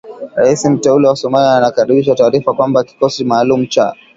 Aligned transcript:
Raisi 0.35 0.69
mteule 0.69 1.07
wa 1.07 1.15
Somalia 1.15 1.53
anakaribisha 1.57 2.15
taarifa 2.15 2.53
kwamba 2.53 2.83
kikosi 2.83 3.23
maalum 3.23 3.67
cha 3.67 3.95